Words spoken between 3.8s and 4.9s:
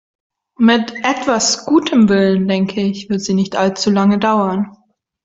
lange dauern.